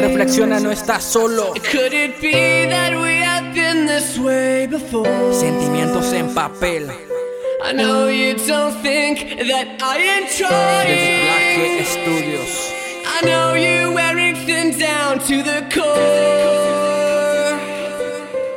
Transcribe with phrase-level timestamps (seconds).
[0.00, 1.52] Reflexiona, no estás solo.
[1.70, 5.06] Could it be that we have been this way before?
[5.32, 6.90] Sentimientos en papel.
[7.62, 11.24] I know you don't think that I am Desde trying.
[11.26, 12.72] Black Studios.
[13.06, 16.89] I know you wearing thin down to the core.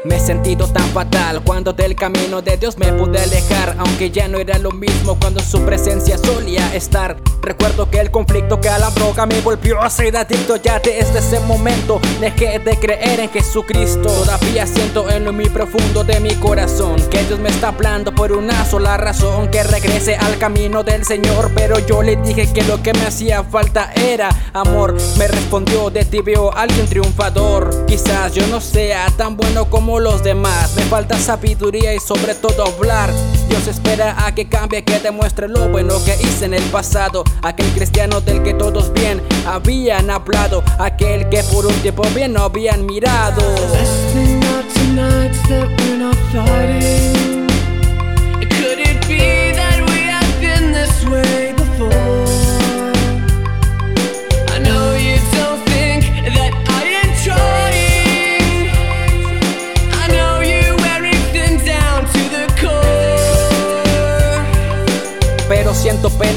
[0.06, 4.28] Me he sentido tan fatal cuando del camino de Dios me pude alejar, aunque ya
[4.28, 7.16] no era lo mismo cuando su presencia solía estar.
[7.42, 11.20] Recuerdo que el conflicto que a la droga me volvió a ser adicto ya desde
[11.20, 14.10] ese momento dejé de creer en Jesucristo.
[14.10, 18.34] Todavía siento en lo muy profundo de mi corazón que Dios me está hablando por
[18.34, 22.84] una sola razón que regrese al camino del Señor, pero yo le dije que lo
[22.84, 24.96] que me hacía falta era amor.
[25.18, 27.86] Me respondió de ti veo alguien triunfador.
[27.86, 30.74] Quizás yo no sea tan bueno como los demás.
[30.76, 33.12] Me falta sabiduría y sobre todo hablar.
[33.50, 37.24] Dios espera a que cambie, que demuestre lo bueno que hice en el pasado.
[37.42, 40.64] Aquel cristiano del que todos bien habían hablado.
[40.80, 43.42] Aquel que por un tiempo bien no habían mirado.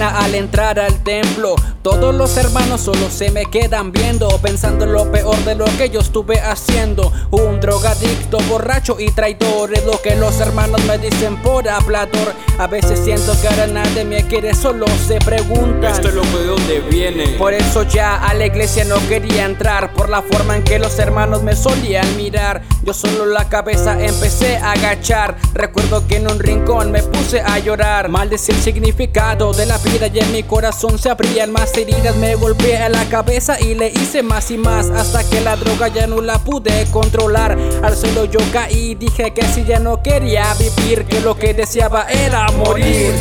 [0.07, 1.55] Pena al entrar al templo.
[1.83, 5.89] Todos los hermanos solo se me quedan viendo, pensando en lo peor de lo que
[5.89, 7.12] yo estuve haciendo.
[7.31, 12.34] Un drogadicto, borracho y traidor es lo que los hermanos me dicen por hablador.
[12.59, 15.93] A veces siento que ahora nadie me quiere, solo se preguntan.
[15.93, 17.29] Esto es lo de donde viene.
[17.39, 20.99] Por eso ya a la iglesia no quería entrar Por la forma en que los
[20.99, 26.39] hermanos me solían mirar Yo solo la cabeza empecé a agachar Recuerdo que en un
[26.39, 30.98] rincón me puse a llorar Maldecí el significado de la vida y en mi corazón
[30.98, 32.14] se abrían más heridas.
[32.16, 35.88] Me golpeé a la cabeza y le hice más y más Hasta que la droga
[35.88, 37.56] ya no la pude controlar.
[37.83, 42.06] Al suelo yo caí dije que si ya no quería vivir Que lo que deseaba
[42.10, 43.15] era morir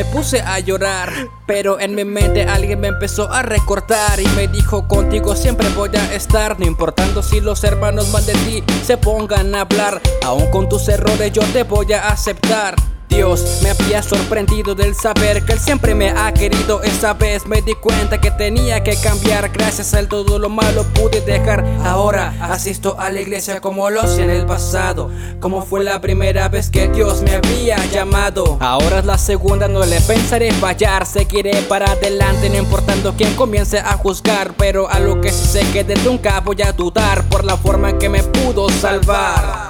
[0.00, 1.12] me puse a llorar,
[1.46, 5.90] pero en mi mente alguien me empezó a recortar y me dijo contigo siempre voy
[5.94, 10.50] a estar, no importando si los hermanos más de ti se pongan a hablar, aún
[10.50, 12.76] con tus errores yo te voy a aceptar.
[13.10, 16.82] Dios me había sorprendido del saber que Él siempre me ha querido.
[16.82, 19.50] Esa vez me di cuenta que tenía que cambiar.
[19.50, 21.64] Gracias a Él todo lo malo pude dejar.
[21.84, 25.10] Ahora asisto a la iglesia como lo hacía en el pasado.
[25.40, 28.56] Como fue la primera vez que Dios me había llamado.
[28.60, 31.04] Ahora es la segunda, no le pensaré fallar.
[31.04, 34.54] Seguiré para adelante, no importando quién comience a juzgar.
[34.56, 37.90] Pero a lo que sí sé que de nunca voy a dudar por la forma
[37.90, 39.69] en que me pudo salvar.